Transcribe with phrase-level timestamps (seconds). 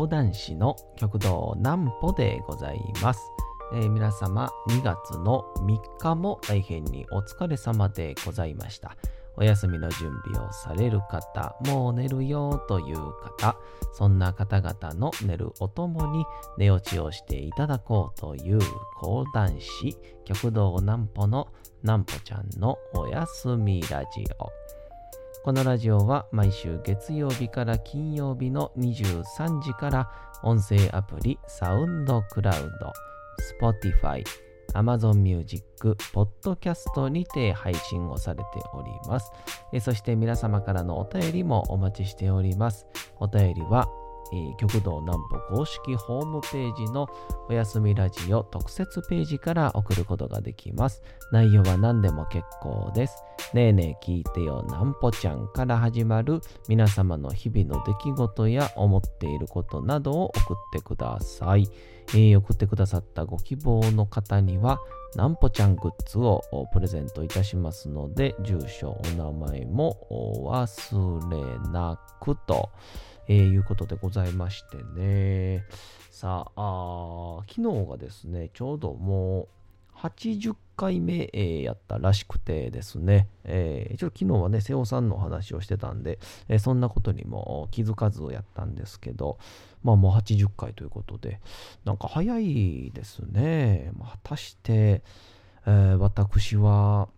[0.00, 3.20] 講談師の極道南歩でございます。
[3.74, 8.96] えー皆様2月の3日も大変にお疲れ様でございました。
[9.36, 13.58] お休みの準備をされる方、もう寝るよという方、
[13.92, 16.24] そんな方々の寝るおともに
[16.56, 18.58] 寝落ちをしていただこうという
[18.96, 21.48] 講談師、極道南歩の
[21.82, 24.79] 南歩ちゃんのおやすみラジオ。
[25.42, 32.92] このラジオは毎週月曜日から金曜日の23時から音声アプリサウンドクラウド、
[33.58, 34.22] Spotify、
[34.74, 38.44] Amazon Music、Podcast にて配信をされて
[38.74, 39.32] おります。
[39.80, 42.86] そして皆様からのお便りもお待ちしております。
[43.18, 43.88] お便りは、
[44.32, 47.08] え極道南歩公式ホームページの
[47.48, 51.02] おやすみラジオ特設ページから送ることができます。
[51.32, 53.22] 内容は何でも結構です。
[53.54, 61.68] ねえねえ聞いてよなんぽちゃんから始まる皆様の日々の出来事や思っていることなどを送ってください。
[62.12, 64.80] えー送ってくださったご希望の方には
[65.14, 72.70] なんぽちゃんグッズをプレゼントいたしますので住所お名前もお忘れなくと、
[73.30, 75.64] えーいうことでございましてね
[76.10, 79.48] さあ昨日がですねちょうどもう
[79.96, 89.38] 80回目、えーやったらしくてですね、えーちょっと昨日はね、瀬尾さんのお話をしてたんで、えーそんなことにも気づかずやったんですけど、
[89.82, 91.38] まあもう80回ということで、
[91.84, 93.92] なんか早いですね。
[93.98, 95.02] まあ果たして、
[95.66, 97.10] えー私は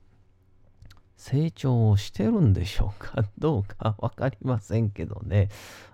[1.22, 3.24] 成長をしてるんでしょうか？
[3.38, 5.48] どうかわかりませんけどね。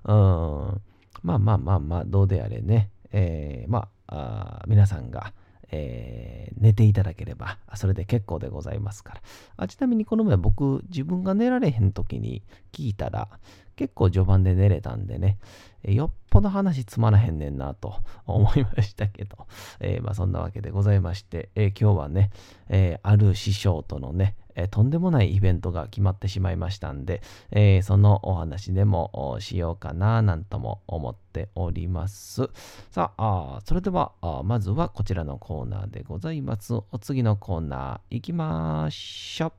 [0.05, 0.81] うん。
[1.23, 2.91] まあまあまあまあ、どうであれね。
[3.13, 5.33] えーまああ皆さんが、
[5.71, 9.21] えー寝ていただければ、それで結構でございますから。
[9.59, 12.43] あちなみにこの前僕、自分が寝られへん時に
[12.73, 13.29] 聞いたら、
[13.77, 15.39] 結構序盤で寝れたんでね、
[15.85, 17.95] えーよっぽど話つまらへんねんなと
[18.27, 19.47] 思いましたけど、
[19.81, 22.31] えーまあそんなわけでございまして、えー今日はね、
[22.69, 32.51] えーある師匠とのね、えーとんでもないイベントが決まってしまいましたんで、えーそのお話でもおしようかななんとも思っております。
[32.91, 34.13] さあ、それでは
[34.45, 36.75] まずはこちらのコーナーでございます。
[36.75, 39.53] お次のコーナー行きましょ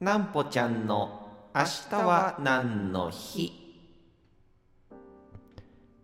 [0.00, 0.04] う。
[0.04, 3.52] なんぽちゃんの明日は何の日？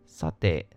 [0.07, 0.69] さて、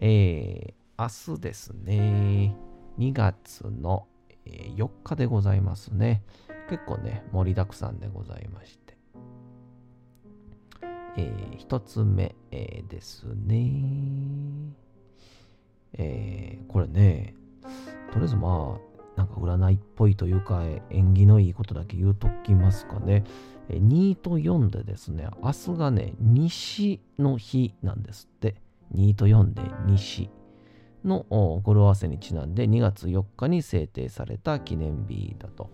[0.00, 2.56] えー明日ですね、
[2.98, 4.17] 2月のえー
[4.76, 6.22] 4日でございますね。
[6.68, 8.96] 結構ね、盛りだくさんでございまして。
[11.16, 14.74] えー一つ目、えーですね。
[15.94, 17.34] えーこれね、
[18.12, 23.24] とりあえずまあ、なんか占いっぽいというか、縁起のいいことだけ言うときますかね。
[23.68, 28.56] え2と4でですね、明日がね、西の日なんですって。
[28.94, 30.30] 2と4で西
[31.08, 31.24] の
[31.64, 35.70] 語呂合わせにちなんで2月4日に制定された記念日だと。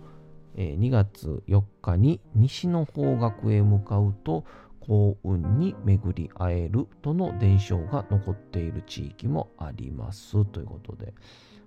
[0.56, 4.44] えー2月4日に西の方角へ向かうと
[4.80, 11.12] 幸運に巡り会えるとの伝承が残っている地域もありますということで。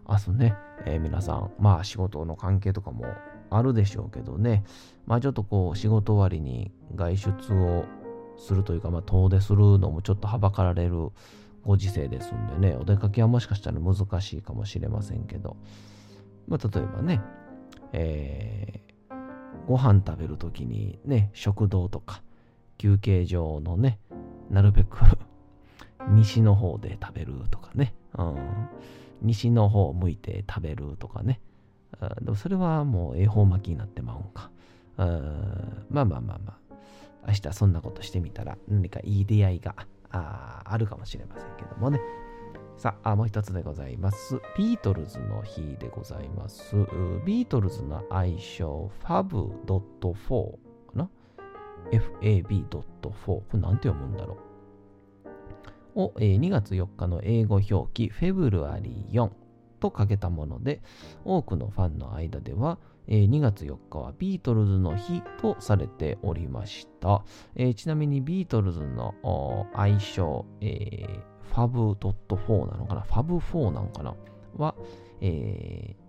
[0.09, 3.05] 明日ね、えー皆さんまあ仕事の関係とかも
[3.49, 4.63] あるでしょうけどね。
[5.05, 7.85] まあちょっとこう仕事終わりに外出を
[8.37, 11.11] するというかまあ遠出するのもちょっとはばかられる
[11.67, 15.55] ご時世ですんでねお出かけはもしかしたら難しいかもしれませんけど。
[16.47, 17.21] まあ例えばね
[17.91, 18.87] えー
[19.67, 22.23] ご飯食べるときにね、食堂とか
[22.77, 23.99] 休憩所のね、
[24.49, 24.97] なるべく
[26.09, 28.37] 西の方で食べるとかね、うん、
[29.21, 31.41] 西の方を向いて食べるとかね、
[31.99, 34.51] あでもそれはもう恵方巻きになってまうんか。
[34.97, 35.85] うん。
[35.89, 39.75] まあまあまあまあ、明日そんなことしてみたら何かいい出会いが
[40.11, 41.99] ああるかもしれませんけどもね。
[42.77, 44.39] さあ、もう一つでございます。
[44.55, 46.75] ビートルズの日でございます。
[47.25, 50.57] ビートルズの愛称、fab.4 か
[50.93, 51.09] な
[51.91, 52.83] ?fab.4。
[53.01, 54.37] これなんて読むんだろ
[55.95, 56.01] う？
[56.01, 59.31] を、えー2月4日の英語表記、フェブルアリー4
[59.79, 60.81] とかけたもので、
[61.25, 62.77] 多くのファンの間では、
[63.07, 67.23] えー2月4日はビートルズの日とされておりました。
[67.55, 74.15] えーちなみにビートルズの愛称、えー、fab.4 なのかな ?fab4 なのかな？
[74.57, 74.75] は、
[75.21, 76.07] えー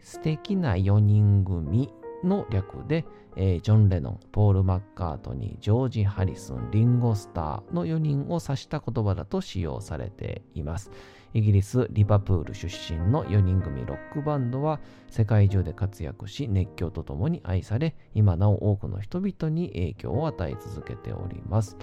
[0.00, 1.90] 素敵な4人組
[2.24, 10.90] の略で、えージョン・レノン、ポール・マッカートニー、ジョージ・ハリスン、リンゴ・スターの4人を指した言葉だと使用されています。
[11.34, 14.78] イギリス・リバプール出身の4人組ロックバンドは
[15.10, 21.76] 世界中で活躍し熱狂とともに愛され今なお多くの人々に影響を与え続けております。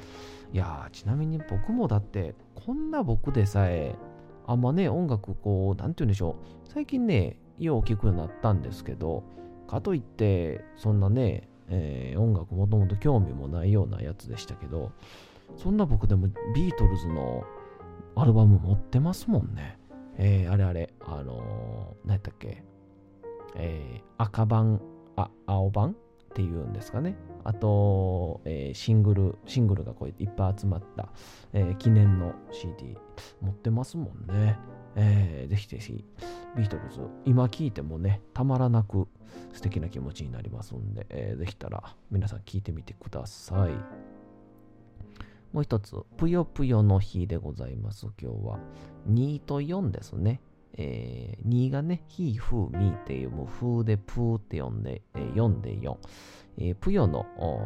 [0.54, 3.96] いやちなみに僕もだってこんな僕でさえ
[4.48, 9.24] あんまね音楽こう何て言うんでしょう最近ねよう聞くようになったんですけど
[9.68, 14.92] かといってそんなね、えー、音楽もともと興味もないようなやつでしたけど
[15.58, 17.44] そんな僕でもビートルズの
[18.16, 19.78] アルバム持ってますもんね。
[20.18, 22.64] えー、あれあれ、あのー、何やったっけ、
[23.56, 24.82] えー、赤版、
[25.16, 25.96] あ、青版っ
[26.34, 27.18] ていうんですかね。
[27.44, 31.10] あと、えー、シングル、シングルがこういっぱい集まった、
[31.54, 32.98] えー、記念の CD
[33.42, 34.58] 持ってますもんね。
[34.96, 36.06] えー、ぜひぜひ、
[36.56, 39.08] ビートルズ、今聴いてもね、たまらなく
[39.54, 44.01] 素敵な気持ちになりますんで、えー、ぜひたら皆さん聴いてみてください。
[45.54, 48.08] もう一つ、ぷよぷよの日でございます。
[48.22, 48.60] 今日は。
[49.10, 50.42] 2と4ですね。
[50.74, 55.98] えー、2がね、ひー、ふー、みーっていう、もう、ふでぷーって読んで、えー、4で4。
[56.58, 57.26] えー、ぷよの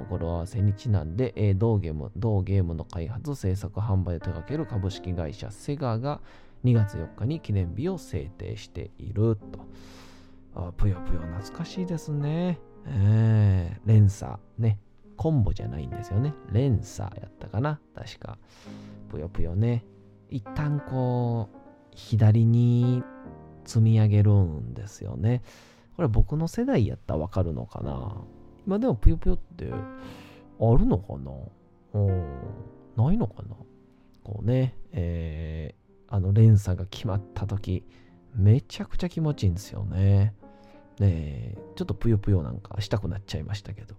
[0.09, 6.21] 語呂合わせにちなんで、えー、同ゲーム、同ゲームの開発、制作、販売を手掛ける株式会社セガが
[6.63, 10.71] 2月4日に記念日を制定していると。
[10.77, 12.59] ぷよぷよ懐かしいですね。
[12.87, 14.79] えー、連鎖ね。
[15.17, 16.33] コンボじゃないんですよね。
[16.51, 18.37] 連鎖やったかな確か。
[19.09, 19.85] ぷよぷよね。
[20.29, 21.57] 一旦こう、
[21.91, 23.03] 左に
[23.65, 25.41] 積み上げるんですよね。
[25.95, 28.17] これ僕の世代やったらわかるのかな
[28.67, 31.31] 今でもぷよぷよってあるのかな
[31.93, 32.33] うん
[32.97, 33.55] ないのかな
[34.23, 37.83] こうね、えー、あの連鎖が決まった時、
[38.33, 40.33] めちゃくちゃ気持ちいいんですよね。
[40.99, 43.93] ねちょっとぷよぷよなんかしたくなっちゃいましたけど。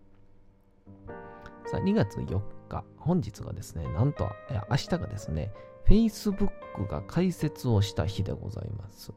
[1.67, 4.31] さあ、2月4日、本日がですね、なんと、
[4.71, 5.53] 明日がですね、
[5.87, 6.51] Facebook
[6.89, 9.13] が開設をした日でございます。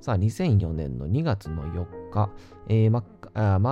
[0.00, 2.30] さあ、2004年の2月の4日、
[2.68, 3.02] えー、マ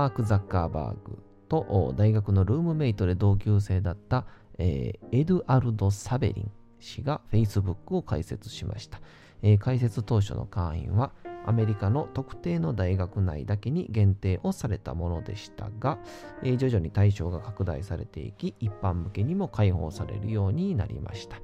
[0.07, 4.27] ーク・ザッカーバーグと大学のルームメイトで同級生だった、
[4.59, 6.51] えー、エドアルド・サベリン
[6.81, 9.01] 氏が Facebook を開設しました。
[9.43, 11.13] えー、開設当初の会員は
[11.49, 15.99] アメリカの特定の大学内だけに限定をされたものでしたが、
[16.43, 21.41] えー、徐々に対象が拡大されていき、一般向けにも開放されるようになりました。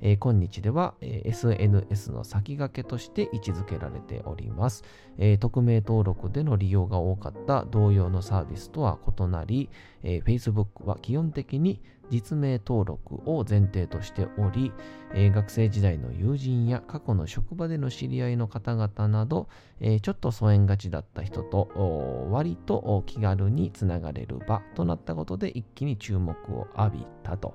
[0.00, 4.84] えー、今日では、えー、SNS の先駆けとして位置づけられております、
[5.18, 9.70] えー、匿名登録での利用が多かった同様のサービスとは異なり、
[10.02, 14.72] えー、Facebook は基本的に実名登録を前提としており、
[15.14, 19.48] えー、学生時代の友人や過去の職場での知り合いの方々など、
[19.80, 27.54] えー、ちょっと疎遠がちだった人と割と気軽につながれる場となったことで一気に注目を浴びたと。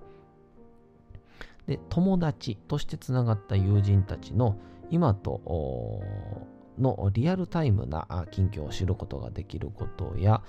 [1.68, 4.58] で、友達としてつながった友人たちの
[4.90, 6.02] 今と
[6.78, 10.42] のリアルタイムな近況を知ることができることや、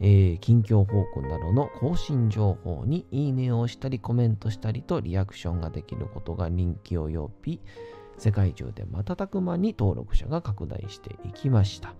[0.00, 7.60] えー、近況報告などの更新情報にいいねをしたりコメントしたりとリアクションができることが人気を呼び、
[8.16, 11.94] 世界中で瞬く間に登録者が拡大していきました。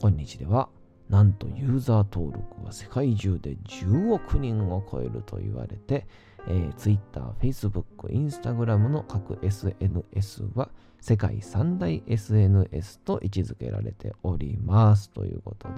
[0.00, 0.68] 今日では、
[1.08, 6.06] なんとユーザー登録は世界中で10億人を超えると言われて、
[6.48, 10.70] えー、Twitter、Facebook、Instagram の各 SNS は
[11.00, 15.74] 世界三大 SNS と位置づけられておりますということで、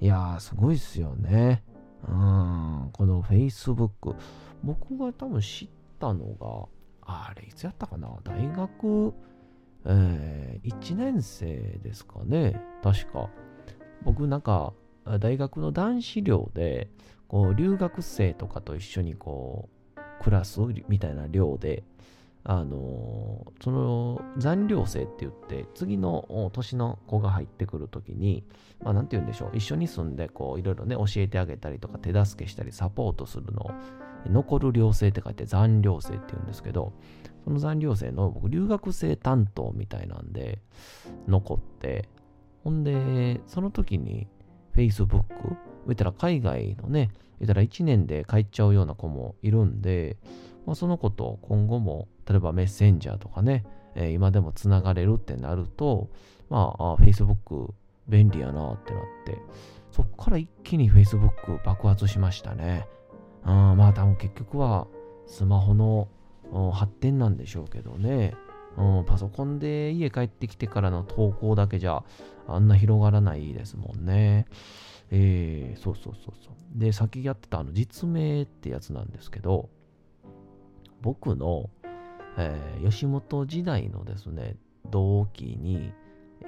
[0.00, 1.64] いやー、すごいっすよね。
[2.06, 4.14] うん、この Facebook。
[4.62, 6.68] 僕が多分知ったのが、
[7.02, 8.08] あれ、いつやったかな？
[8.22, 9.14] 大学、
[9.84, 12.60] えー、1年生ですかね。
[12.82, 13.28] 確か。
[14.04, 14.72] 僕なんか、
[15.18, 16.90] 大学の男子寮で、
[17.26, 21.82] こう、留学生とかと一緒にこう、クラスみたいな寮で、
[22.44, 28.44] あのその残寮生って言って次の年の子が入ってくるときに、
[28.82, 29.56] まあ、て言うんでしょう。
[29.56, 33.70] 一緒に住んでこういろいろね教えてあげたりとか手助けしたりサポートするのを
[34.26, 36.92] 残る寮生って書いて残寮生って言うんですけど
[37.44, 40.60] その残寮生の僕留学生担当みたいなんで
[41.26, 42.08] 残って
[42.64, 44.26] ほんでその時に
[44.74, 45.24] Facebook
[45.86, 50.16] 言ったら海外のね言ったら1年で帰っちゃうような子もいるんで
[50.68, 56.10] まあ、その子と今後も、例えばメッセンジャーとかね、えー、今でもつながれるってなると、
[56.50, 57.72] まあ、Facebook
[58.06, 59.38] 便利やなってなって、
[59.90, 62.86] そっから一気に Facebook 爆発しましたね。
[63.46, 64.88] うん、まあ多分結局は
[65.26, 66.08] スマホの
[66.70, 68.34] 発展なんでしょうけどね。
[68.76, 72.04] うん、パソコンで家帰ってきてからの投稿だけじゃ
[72.46, 74.44] あんな広がらないですもんね。
[75.10, 76.78] えー、そうそうそうそう。
[76.78, 79.70] で、先やってたあの実名ってやつなんですけど、
[81.02, 81.70] 僕の、
[82.36, 84.56] えー、吉本時代のですね、
[84.90, 85.92] 同期に、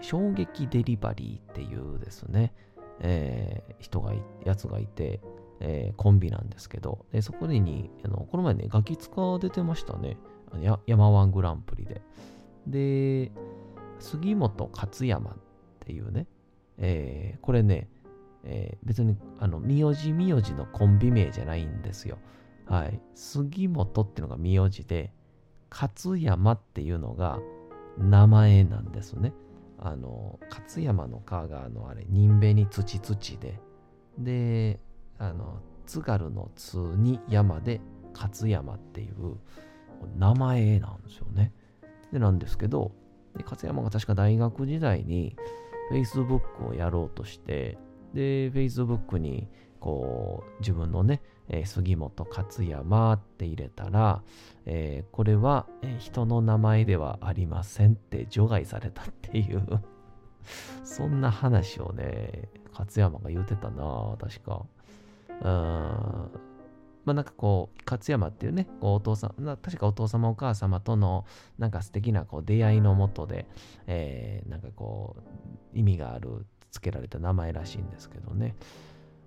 [0.00, 2.54] 衝撃デリバリーっていうですね、
[3.00, 5.20] えー、人がい、やつがいて、
[5.60, 10.16] えー、コンビなんですけど、でそこにあのこの前ね、ガキツカ出てましたね。
[10.86, 12.02] 山ワングランプリで。
[12.66, 13.30] で、
[13.98, 15.34] 杉本勝山っ
[15.80, 16.26] ていうね、
[16.78, 17.88] えー、これね、
[18.44, 22.18] えー、別にあの名字名字のコンビ名じゃないんですよ。
[22.70, 23.00] はい。
[23.16, 25.12] 杉本っていうのが名字で、
[25.70, 27.40] 勝山っていうのが
[27.98, 29.32] 名前なんですね。
[29.78, 33.60] あの、勝山の川があの、あれ、人辺に土土で、
[34.18, 34.78] で、
[35.18, 37.80] あの、津軽の津に山で
[38.14, 39.36] 勝山っていう
[40.16, 41.52] 名前なんですよね。
[42.12, 42.92] で、なんですけど、
[43.36, 45.36] で勝山が確か大学時代に
[45.92, 47.78] Facebook をやろうとして、
[48.14, 49.48] で、Facebook に
[49.80, 54.22] こう自分のね、えー、杉本勝山って入れたら、
[54.66, 55.66] えー、これは、
[55.98, 59.82] 人の名前ではありませんって除外されたっていう
[60.84, 64.64] そんな話をね、勝山が言うてたな確か。
[65.28, 66.30] うん。
[67.04, 71.24] まあなんかこう、勝山っていうね、こうお父さん、確かお父様お母様との
[71.58, 73.46] なんか素敵なこう出会いのもとで、
[73.86, 75.16] えー、なんかこ
[75.74, 78.54] う、意味がある、つけられた名前らしいんですけどね。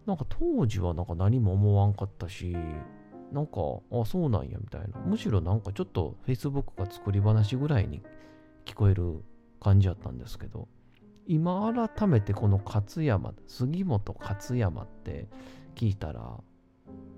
[0.06, 2.56] なんか当時はなんか何も思わんかったし、
[3.32, 5.00] なんか、あ、そうなんやみたいな。
[5.00, 8.02] むしろなんかちょっと Facebook が作り話ぐらいに
[8.66, 9.24] 聞こえる
[9.60, 10.68] 感じやったんですけど、
[11.26, 15.28] 今改めてこの勝山、杉本勝山って
[15.76, 16.38] 聞いたら、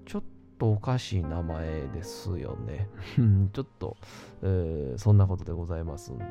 [0.06, 0.24] ちょっ
[0.58, 2.88] とおかしい名前ですよね。
[3.52, 3.98] ちょっと、
[4.42, 6.26] えー、そんなことでございますんで、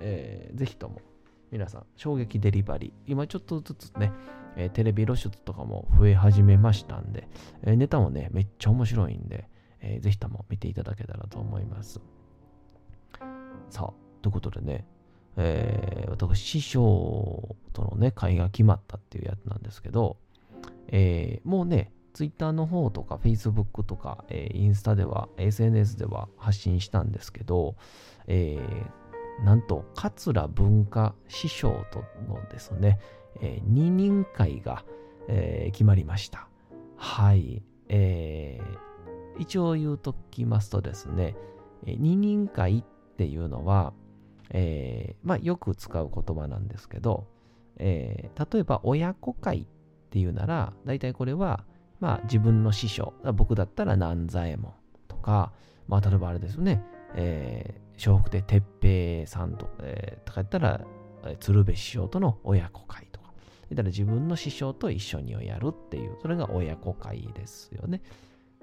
[0.00, 1.00] えー、ぜひとも
[1.50, 2.92] 皆さん、衝撃デリバリー。
[3.06, 4.12] 今ちょっとずつね、
[4.56, 7.28] えー、テレビ露出とかも増え始めましたんで、
[7.62, 9.48] えー、ネタもね、めっちゃ面白いんで、
[9.80, 12.00] えー、ぜひとも見ていただけたらと思います。
[13.70, 14.86] さあ、ということでね、
[15.36, 20.16] えー、私、師匠とのね、会が決まったっていうやつなんですけど、
[20.88, 27.76] えー、もうね、Twitter の方とか Facebook とか、えー、インスタでは、SNS では発信したんですけど、
[28.26, 29.05] えー、
[29.44, 32.98] なんと、桂文化師匠とのですね、
[33.40, 34.84] えー、二人会が、
[35.28, 36.48] えー、決まりました。
[36.96, 37.62] はい。
[37.88, 41.36] えー、一応言うときますとですね、
[41.84, 43.92] 二人会っていうのは、
[44.50, 47.26] えー、まあ、よく使う言葉なんですけど、
[47.78, 49.66] えー、例えば親子会っ
[50.10, 51.64] ていうなら、大体これは、
[52.00, 54.72] まあ、自分の師匠、僕だったら南左衛門
[55.08, 55.52] とか、
[55.88, 56.82] まあ、例えばあれですよね、
[57.14, 60.80] えー、笑福亭哲平さんと,、えー、とかやったら、
[61.40, 63.06] 鶴瓶師匠との親子会
[63.70, 68.00] だから自分の師匠と一緒にをやるっていう、それが親子会ですよね。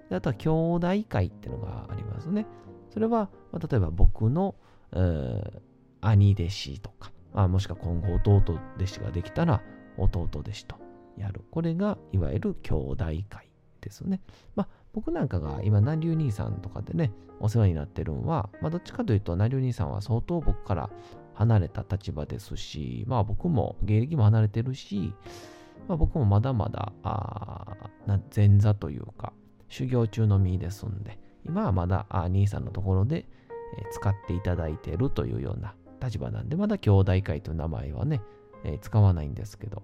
[0.10, 2.46] あとは兄弟会っていうのがありますね。
[2.90, 4.56] それは、まあ、例えば僕の、
[4.92, 8.38] 兄弟子とか、あ、もしくは今後弟
[8.78, 9.62] 弟子ができたら
[9.98, 10.78] 弟弟子と
[11.18, 11.42] やる。
[11.52, 13.50] これがいわゆる兄弟会
[13.82, 14.22] ですね。
[14.56, 20.90] まあ僕なんかが今、南流兄さんとかでね、お世話になってるのは、まあ、どっちかというと、南流兄さんは相当僕から
[21.34, 25.14] 離れた立場ですし、まあ僕も芸歴も離れてるし、
[25.88, 27.76] まあ、僕もまだまだあ
[28.34, 29.34] 前座というか
[29.68, 33.26] 修行中の身ですんで、今はまだ兄さんのところで、
[33.78, 38.22] えー、使っていただいてるというような立場なんで、まだ兄弟会という名前はね、
[38.64, 39.82] えー、使わないんですけど、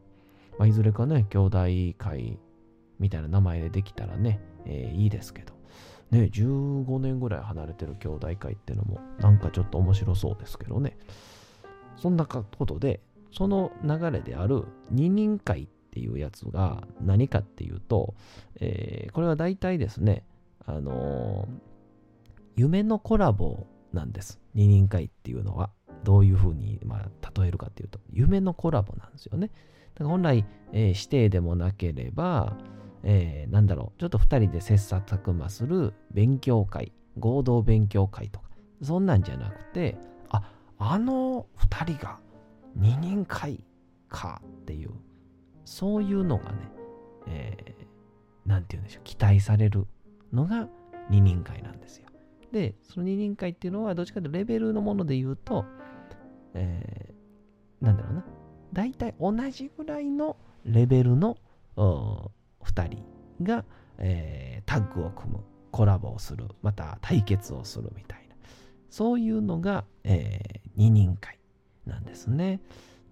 [0.59, 1.57] まあ、いずれかね、兄弟
[1.97, 2.37] 会
[2.99, 5.53] みたいな名前でできたらね、えー、いいですけど、
[6.11, 10.97] ね、15年ぐらい離れてる兄弟会ってのもなんかちょっと面白そうですけどね。
[11.97, 18.13] そんなことで、その流れである二人会っていうやつが何かっていうと、
[18.59, 20.23] えー、これは大体ですね、
[20.65, 24.39] あのー、夢のコラボなんです。
[24.53, 25.71] 二人会っていうのは。
[26.03, 29.47] どういうふうに、まあ、例えるかっていうと、夢のコラボなんですよね。
[29.95, 32.57] だから本来、えー、指定でもなければ、
[33.03, 38.49] えー、なんだろう、ちょっと二人で切磋琢磨する勉強会、合同勉強会とか、
[38.81, 39.97] そんなんじゃなくて、
[40.81, 42.19] あの2人が
[42.75, 43.63] 二人会
[44.07, 44.91] かっていう、
[45.65, 46.71] そういうのがね、
[47.27, 49.85] えー、なんて言うんでしょう、期待される
[50.31, 50.69] のが
[51.09, 52.07] 二人会なんですよ。
[52.51, 55.65] で、その二人会っていうのは、どっちかというとレベルのもので言うと、
[56.53, 58.25] えー、なんだろうな、
[58.71, 61.37] 大体同じぐらいのレベルの
[62.65, 63.03] 2人
[63.43, 63.65] が、
[63.97, 65.39] えー、タッグを組む、
[65.71, 68.35] コラボをする、また対決をするみたいな。
[68.89, 71.39] そういうのが、えー、二人会
[71.85, 72.59] なんですね。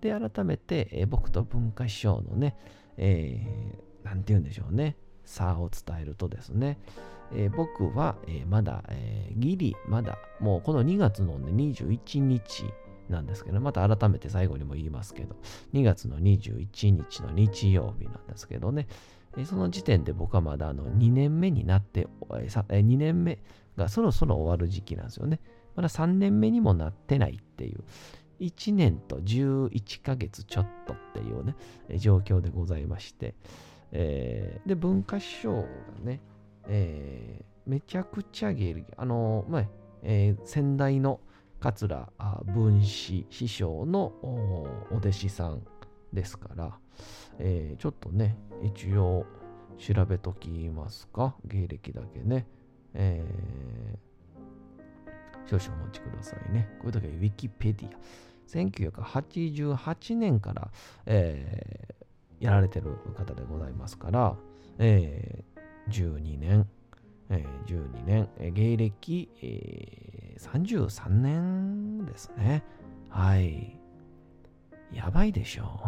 [0.01, 2.55] で、改めて、えー、僕と文化師匠のね、
[2.97, 6.77] えー、て言うんでしょうね、差を伝えるとですね、
[7.33, 12.65] えー、僕は、え、まだ、え、ギリ、まだ、もうこの2月の、ね、21日
[13.09, 15.35] なんですけど、また改めて最後にも言いますけど、
[15.73, 18.87] 2月の21日の日曜日なんですけどね、
[19.45, 23.39] その時点で僕はまだあの2年目になって、2年目
[23.77, 25.39] がそろそろ終わる時期なんですよね。
[25.75, 27.83] まだ3年目にもなってないっていう、
[28.39, 31.55] 1年と11ヶ月ちょっとっていうね、
[31.97, 33.35] 状況でございまして、
[33.91, 35.67] えー、で、文化賞が
[36.03, 36.19] ね、
[36.67, 39.65] えー、めちゃくちゃ芸歴、あのー、まあ、
[40.03, 41.19] えー、先代の
[41.59, 42.09] 桂
[42.45, 45.61] 文史師匠のお弟子さん
[46.13, 46.77] ですから、
[47.39, 49.25] えー、ちょっとね、一応
[49.77, 51.35] 調べときますか。
[51.45, 52.47] 芸歴だけね。
[52.93, 56.69] えー、少々お待ちくださいね。
[56.79, 57.97] こういう時はウィキペディア。
[58.47, 60.71] 1988年から、
[61.05, 64.35] えー、やられてる方でございますから、
[64.79, 66.67] えー、12年、
[67.29, 72.63] えー、12年、えー、芸歴、えー、33年ですね。
[73.09, 73.76] はい。
[74.91, 75.81] やばいでしょ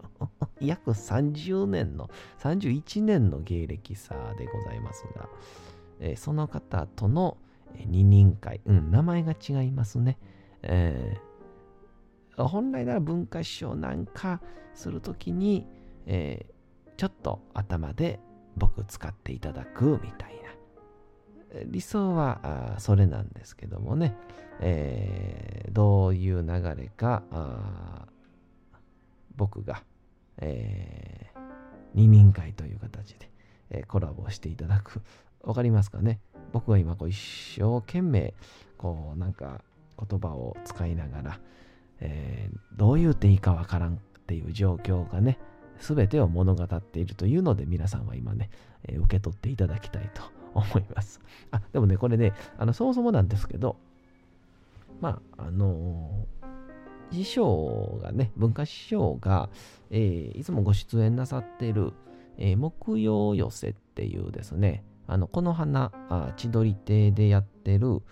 [0.60, 5.28] 約30年の、31年の芸歴差でございますが、
[6.00, 7.36] えー、その方との
[7.86, 10.18] 二人会、うん、名前が違いますね。
[10.62, 14.40] えー、本来なら文化師匠なんか
[14.74, 15.66] するときに、
[16.06, 18.20] えー、ちょっと頭で
[18.56, 20.36] 僕使っていただくみたいな。
[21.66, 24.14] 理想はそれなんですけどもね、
[24.60, 27.22] えー、どういう流れか
[29.36, 29.82] 僕が、
[30.38, 31.38] えー、
[31.94, 33.30] 二人会という形で、
[33.70, 35.02] えー、コラボしていただく。
[35.42, 36.20] わかりますかね？
[36.52, 38.34] 僕は今こう一生懸命
[38.78, 39.62] こうなんか
[40.08, 41.40] 言葉を使いながら、
[42.00, 45.38] えー、どう言うていいかわからんっていう状況がね、
[45.78, 48.50] すべてを物語っているというので皆さんは今ね、
[48.84, 50.22] えー、受け取っていただきたいと
[50.54, 51.20] 思います。
[51.50, 53.76] あ、でもね、これね、あのそもそもなんですけど、
[55.00, 56.26] まあ、あの
[57.12, 59.48] 師匠がね、文化師匠が、
[59.90, 61.92] えー、いつもご出演なさっている、
[62.38, 68.02] えー、木曜寄せっていうですね、あのこの花あ千鳥亭でやってる、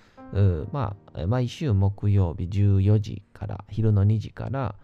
[0.73, 4.75] まあ、毎週木曜日14時から、昼の2時から、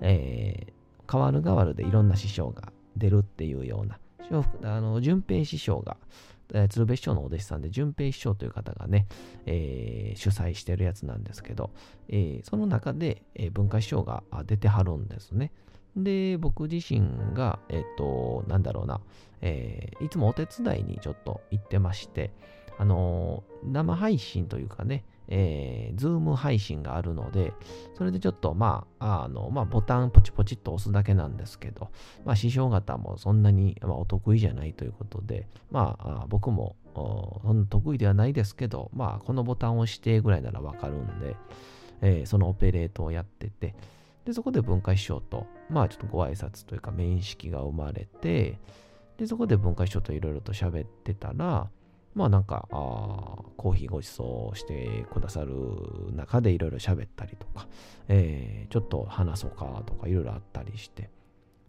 [0.00, 3.98] えー、変わる変わるでいろんな師匠が出るっていうような、
[4.62, 5.96] あの順平師匠が、
[6.54, 9.06] え、鶴瓶師匠のお弟子さんで、淳平師匠という方がね、
[9.46, 11.70] えー、主催してるやつなんですけど、
[12.08, 15.52] えー、その中で、えー、文化師匠が出てはるんですね。
[15.96, 19.00] で、僕自身が、えっ、と、なんだろうな、
[19.40, 22.30] え、いつもお手伝いにちょっと行ってまして、
[22.78, 27.54] あの、生配信というかね、えー、ズーム配信があるので、
[27.96, 31.90] それでちょっと、まあ、あの、まあ、ボタンポチポチっと押すだけなんですけど、
[32.24, 41.36] まあ、師匠方もそんなに、まあ、お得意じゃないということで、まあ、僕も、そんな得意ではないですけど、まあ、このボタンを押してぐらいならわかるんで、
[42.02, 43.74] えー、そのオペレートをやってて、
[44.24, 48.58] で、そこで文化師匠と、まあ、ちょっとご挨拶というか、面識が生まれて、
[49.16, 51.70] で、そこで文化師匠といろいろと喋ってたら、
[52.14, 52.74] まあなんか、あ
[53.56, 55.54] コーヒーご馳走してくださる
[56.12, 57.68] 中でいろいろ喋ったりとか、
[58.08, 61.10] えー、ちょっと話そうかとかいろいろあったりして、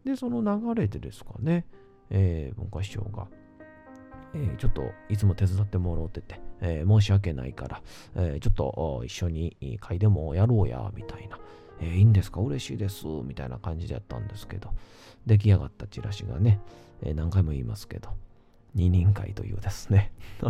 [0.04, 1.66] で、その流れでですかね、
[2.10, 3.28] えー、文化師匠が、
[4.34, 7.82] えー、ちょっといつも手伝ってもらってて、えー、申し訳ないから、
[8.16, 11.38] えー、ちょっと一緒に会でもやろうや、みたいな、
[11.80, 12.42] えー、いいんですか？
[12.42, 14.74] 嬉しいです、みたいな感じでやったんですけど、
[15.28, 16.60] 出来上がったチラシがね、
[17.04, 18.10] えー、何回も言いますけど、
[18.76, 20.14] 二人会というですね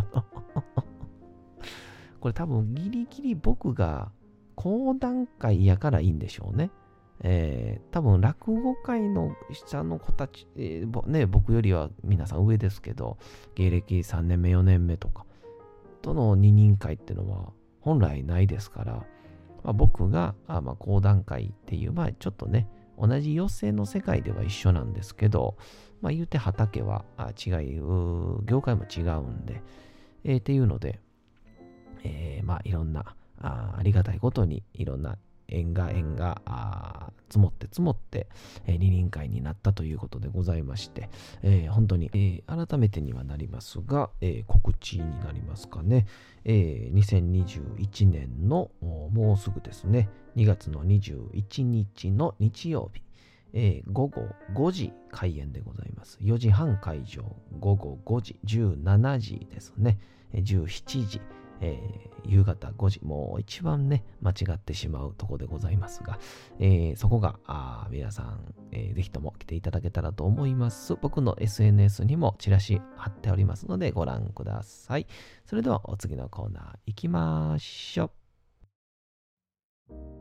[2.20, 4.12] これ多分ギリギリ僕が
[4.56, 6.70] 講談会やからいいんでしょうね。
[7.24, 13.18] えー、多分落語界の下の子たち、えー、ね、僕よりは皆さん上ですけど、
[13.56, 15.26] 芸歴3年目、4年目とか、
[16.02, 18.94] との二人会っていうのは本来ないですから、
[19.64, 25.58] まあ、僕が、あまあ、講談会っていう、まあちょっとね、同じ寄席の世界では一緒なんですけど、
[26.02, 27.06] まあ言うて畑は
[27.46, 29.62] 違う、業界も違うんで、
[30.24, 31.00] えー、っていうので、
[32.04, 35.18] えー、まあいろんなあありがたいことにいろんな
[35.52, 38.28] 縁が縁が積もって積もって、
[38.66, 41.10] えー、二人会になったということでございまして、
[41.44, 46.08] えー、本当に、えー、改めてにはなりますが、えー、告知になりますかね、
[46.46, 50.10] えー、2021年のもうすぐですね。
[50.38, 53.02] 2月の21日の日曜日。
[53.54, 56.18] えー、午後5時開演でございます。
[56.22, 57.24] 4時半会場、
[57.60, 60.00] 午後5時、17時ですね。
[60.34, 61.22] 17時、
[61.60, 66.20] えー、夕方5時、もう一番ね、間違ってしまうとこでございますが、
[66.60, 67.40] えー、そこが、
[67.92, 70.96] 皆さん、えー、ぜひとも来ていただけたらと思います。
[71.02, 75.08] 僕の SNS にもチラシ貼っておりますのでご覧ください。
[75.46, 78.12] それではお次のコーナー行きましょ
[79.90, 80.21] う。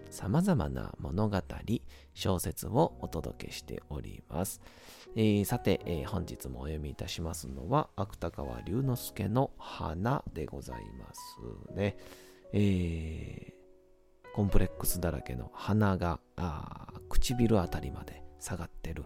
[0.11, 1.41] 様々な物語、
[2.13, 4.61] 小説をお届けしております。
[5.15, 11.97] えー、さて、えー、本日もお読みいたしますのは芥川龍之介の花でございますね。
[12.53, 16.19] えー、コンプレックスだらけの鼻が
[17.09, 19.05] 唇あたりまで下がってる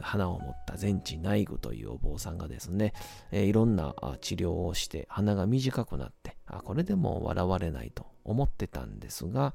[0.00, 2.92] 鼻を持った全治内具というお坊さんがですね、
[3.30, 9.54] えー、いろんな治療をして鼻が短くなってあこれでも笑われないと思ってたんですが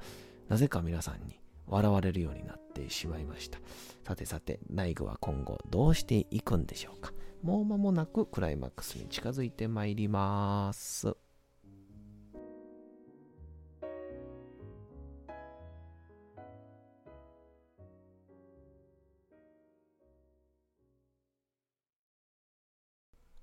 [0.50, 3.60] なぜか皆さんに笑われるようになってしまいました。
[4.06, 7.14] さてさて内具は今後どうしていくんでしょうか。
[7.42, 11.16] もう間もなくクライマックスに近づいてまいります。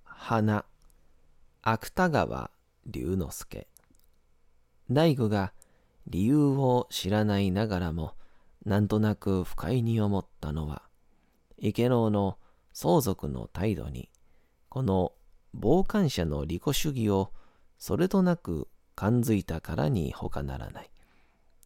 [0.05, 0.65] 花。
[1.63, 2.51] 芥川
[2.87, 3.67] 龍之介。
[4.91, 5.53] 大悟が
[6.07, 8.15] 理由を知らないながらも
[8.65, 10.83] なんとなく不快に思ったのは
[11.59, 12.39] 池老の
[12.73, 14.11] 相続の態度に
[14.69, 15.13] この
[15.61, 17.33] 傍観者の利己主義を
[17.79, 20.91] それとなく感づいたからに他ならない。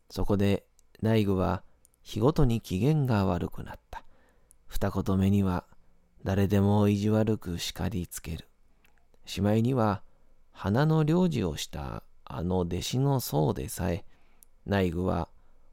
[0.08, 0.64] そこで
[1.02, 1.64] 内具は
[2.02, 4.04] 日ごとに機嫌が悪くなった。
[4.66, 5.64] 二言目には
[6.22, 8.48] 誰でも意地悪く叱りつける。
[9.26, 10.02] しまいには
[10.52, 14.04] 花の領事をしたあの弟子の僧でさえ
[14.66, 15.28] 内具は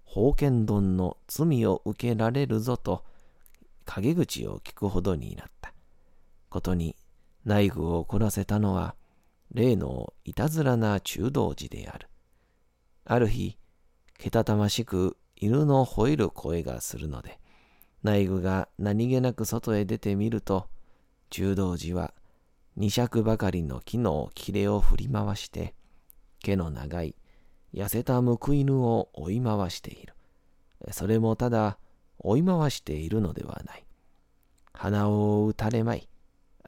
[0.06, 3.06] 宝剣丼の罪を受けられるぞと
[3.86, 5.73] 陰口を聞くほどになった。
[6.49, 6.95] ことに
[7.45, 8.95] 内具を怒らせたのは
[9.54, 12.10] 例のいたずらな中道寺である。
[13.06, 13.58] ある日
[14.17, 17.39] けたたましく犬の吠える声がするので
[18.04, 20.67] 内具が何気なく外へ出てみると
[21.30, 22.13] 中道寺は
[22.77, 25.75] 二尺ばかりの木の切れを振り回して、
[26.39, 27.15] 毛の長い
[27.73, 30.13] 痩せた報い犬を追い回している。
[30.91, 31.77] それもただ
[32.19, 33.86] 追い回しているのではない。
[34.73, 36.10] 鼻を打たれまい。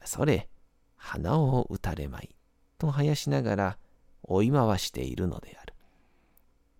[0.04, 0.48] それ、
[0.96, 2.34] 鼻を打たれまい。
[2.78, 3.78] と生やしながら
[4.22, 5.74] 追い回しているのである。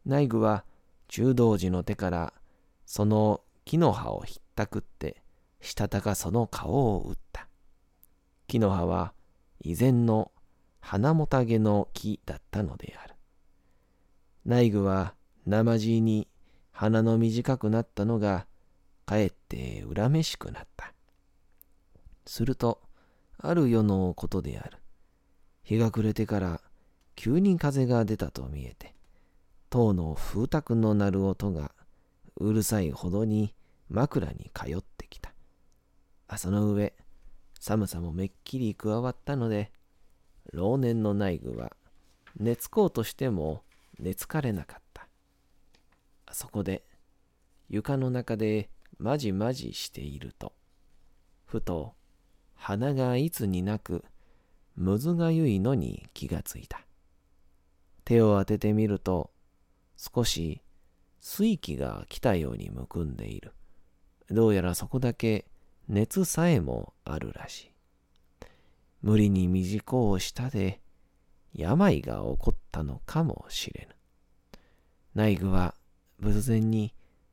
[0.04, 0.64] 内具は
[1.08, 2.32] 中道寺の手から
[2.87, 5.22] その木の葉をひったくって
[5.60, 7.48] したたかその顔を打った。
[8.46, 9.14] 木の葉は
[9.60, 10.30] 以前の
[10.80, 13.13] 花もたげの木だったのである。
[14.44, 15.14] 内具は
[15.46, 16.28] 生地に
[16.70, 18.46] 鼻の短くなったのが
[19.07, 20.92] かえって恨めしくなった。
[22.26, 22.80] すると、
[23.38, 24.78] ある世のことである。
[25.62, 26.61] 日が暮れてから
[27.16, 28.94] 急に風が出たと見えて、
[29.70, 31.72] 塔の風卓の鳴る音が
[32.37, 33.54] うるさいほどに
[33.88, 35.33] 枕に通ってきた。
[36.37, 36.94] その上、
[37.61, 39.72] 寒さもめっきり加わったので、
[40.52, 41.72] 老年の内具は
[42.37, 43.62] 寝つこうとしても
[43.98, 45.09] 寝つかれなかった。
[46.33, 46.85] そこで
[47.68, 50.52] 床の中でまじまじしていると、
[51.44, 51.94] ふと
[52.54, 54.04] 鼻がいつになく
[54.76, 56.80] むずがゆいのに気がついた。
[58.04, 59.30] 手を当ててみると
[59.96, 60.61] 少し
[61.20, 63.52] 水気が来たようにむくんでいる。
[64.30, 65.46] どうやらそこだけ
[65.88, 67.70] 熱さえもあるらしい。
[69.02, 70.80] 無理に短をしたで
[71.55, 73.95] 病が起こったのかもしれぬ。
[75.14, 75.75] 内具は
[76.19, 76.93] 仏前に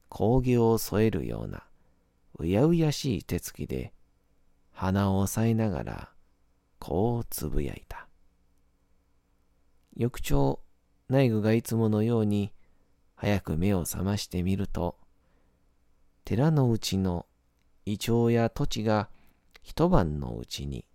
[0.10, 1.64] 工業を添えるような
[2.38, 3.94] うやうやしい手つきで
[4.72, 6.10] 鼻を押さえながら
[6.80, 8.08] こうつぶやいた。
[9.96, 10.60] 翌朝、
[11.10, 12.52] 内具がいつものように
[13.16, 14.98] 早く目を覚ましてみると、
[16.24, 17.26] 寺のうちの
[17.86, 19.10] イチョウや土地が
[19.62, 20.86] 一晩のうちに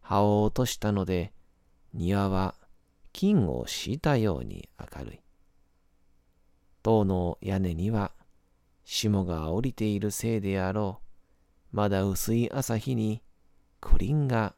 [0.00, 1.32] 葉を落としたので、
[1.92, 2.54] 庭は
[3.16, 5.20] 金を敷いたように明るい。
[6.82, 8.12] 塔の屋根には
[8.84, 11.00] 霜が降りているせいであろ
[11.72, 11.76] う。
[11.76, 13.22] まだ薄い朝日に
[13.80, 14.54] クリンが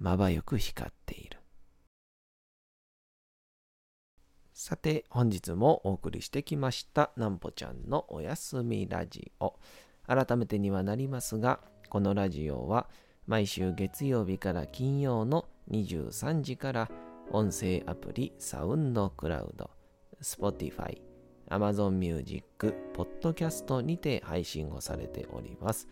[0.00, 1.38] まばゆく光っている。
[4.54, 9.54] さて、本日もお送りしてきました、なんぽちゃんのおやすみラジオ。
[10.04, 12.88] 改めてにはなりますが、このラジオは
[13.28, 16.90] 毎週月曜日から金曜の23時から
[17.32, 19.70] 音声アプリサウンドクラウド、
[20.20, 21.00] Spotify、
[21.48, 25.88] Amazon Music、Podcast にて配信をされております。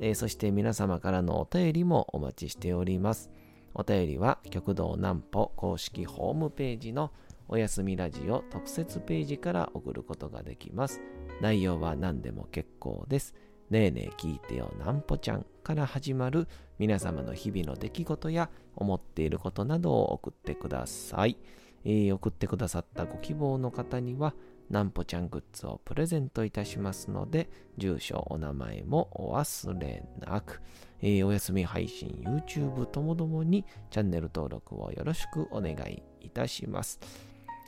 [0.00, 3.30] えー、そして皆様からのお便りもお待ちしております。
[3.74, 7.10] お便りは極道南歩公式ホームページの
[7.48, 11.00] おやすみラジオ特設ページから送ることができます。
[11.40, 13.34] 内容は何でも結構です。
[13.72, 16.46] ねえねえ聞いてよなんぽちゃんから始まる
[16.78, 21.38] 皆様の日々の出来事や思っていることなどを送ってください。
[21.82, 24.34] えー、送ってくださったご希望の方には
[24.68, 30.60] なんぽちゃんグッズをプレゼントいたしますので、住所、お名前もお忘れなく、
[31.00, 37.00] えー、お休み配信、YouTube ともどもにチャンネル登録をよろしくお願いいたします。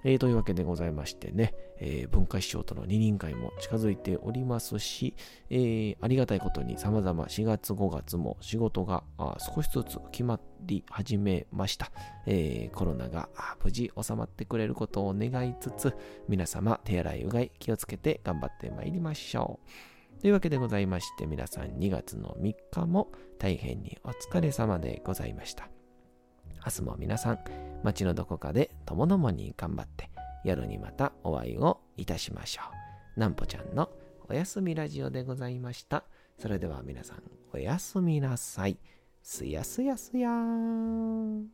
[0.05, 5.15] えー、というわけでございましてね、えー、文化師匠との二人会も近づいておりますし、
[5.51, 9.03] えー、ありがたいことに様々4月5月も仕事が
[9.39, 11.91] 少しずつ決まり始めました、
[12.27, 13.29] えコロナが
[13.63, 15.95] 無事収まってくれることを願いつつ、
[16.29, 20.21] 皆様手洗いうがい気をつけて頑張ってまいりましょう。
[20.21, 25.74] というわけでございまして、皆さん2月の3日も大変にお疲れ様でございました。
[26.65, 27.39] 明日も皆さん、
[27.83, 30.09] 街のどこかでともどもに頑張って、
[30.45, 32.63] 夜にまたお会いをいたしましょ
[33.17, 33.21] う。
[33.21, 33.91] なんぽちゃんの
[34.29, 36.05] おやすみラジオでございました。
[36.39, 37.23] それでは皆さん、
[37.53, 38.79] おやすみなさい。
[39.23, 41.49] すやすやすやーん。